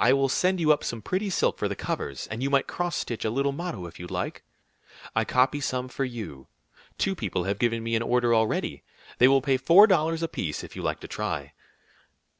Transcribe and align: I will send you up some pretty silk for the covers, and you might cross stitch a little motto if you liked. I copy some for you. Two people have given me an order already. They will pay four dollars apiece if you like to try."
I 0.00 0.12
will 0.12 0.28
send 0.28 0.58
you 0.58 0.72
up 0.72 0.82
some 0.82 1.00
pretty 1.00 1.30
silk 1.30 1.56
for 1.56 1.68
the 1.68 1.76
covers, 1.76 2.26
and 2.28 2.42
you 2.42 2.50
might 2.50 2.66
cross 2.66 2.96
stitch 2.96 3.24
a 3.24 3.30
little 3.30 3.52
motto 3.52 3.86
if 3.86 4.00
you 4.00 4.08
liked. 4.08 4.42
I 5.14 5.24
copy 5.24 5.60
some 5.60 5.86
for 5.88 6.04
you. 6.04 6.48
Two 6.98 7.14
people 7.14 7.44
have 7.44 7.60
given 7.60 7.84
me 7.84 7.94
an 7.94 8.02
order 8.02 8.34
already. 8.34 8.82
They 9.18 9.28
will 9.28 9.40
pay 9.40 9.56
four 9.58 9.86
dollars 9.86 10.24
apiece 10.24 10.64
if 10.64 10.74
you 10.74 10.82
like 10.82 10.98
to 10.98 11.06
try." 11.06 11.52